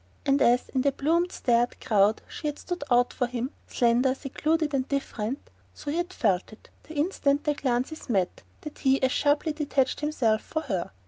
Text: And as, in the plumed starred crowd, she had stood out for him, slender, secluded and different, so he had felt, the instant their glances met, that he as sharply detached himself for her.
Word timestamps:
And 0.25 0.41
as, 0.41 0.69
in 0.69 0.81
the 0.81 0.91
plumed 0.91 1.31
starred 1.31 1.79
crowd, 1.79 2.23
she 2.27 2.47
had 2.47 2.57
stood 2.57 2.83
out 2.89 3.13
for 3.13 3.27
him, 3.27 3.51
slender, 3.67 4.15
secluded 4.15 4.73
and 4.73 4.87
different, 4.87 5.51
so 5.75 5.91
he 5.91 5.97
had 5.97 6.11
felt, 6.11 6.51
the 6.81 6.95
instant 6.95 7.43
their 7.43 7.53
glances 7.53 8.09
met, 8.09 8.41
that 8.61 8.79
he 8.79 8.99
as 9.03 9.11
sharply 9.11 9.53
detached 9.53 9.99
himself 9.99 10.41
for 10.41 10.61
her. 10.63 10.89